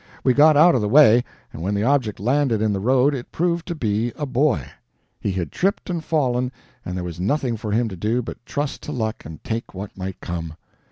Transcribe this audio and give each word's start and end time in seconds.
We 0.23 0.33
got 0.33 0.57
out 0.57 0.73
of 0.73 0.81
the 0.81 0.89
way, 0.89 1.23
and 1.53 1.61
when 1.61 1.75
the 1.75 1.83
object 1.83 2.19
landed 2.19 2.59
in 2.59 2.73
the 2.73 2.79
road 2.79 3.13
it 3.13 3.31
proved 3.31 3.67
to 3.67 3.75
be 3.75 4.11
a 4.15 4.25
boy. 4.25 4.65
He 5.19 5.31
had 5.33 5.51
tripped 5.51 5.91
and 5.91 6.03
fallen, 6.03 6.51
and 6.83 6.97
there 6.97 7.03
was 7.03 7.19
nothing 7.19 7.55
for 7.55 7.71
him 7.71 7.87
to 7.87 7.95
do 7.95 8.23
but 8.23 8.43
trust 8.43 8.81
to 8.81 8.91
luck 8.91 9.23
and 9.25 9.43
take 9.43 9.75
what 9.75 9.95
might 9.95 10.19
come. 10.19 10.55